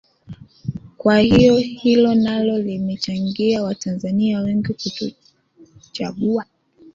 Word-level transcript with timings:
kwa 0.97 1.19
hiyo 1.19 1.57
hilo 1.57 2.15
nalo 2.15 2.57
limechangia 2.59 3.63
watanzania 3.63 4.39
wengi 4.39 4.73
kutochagua 4.73 6.45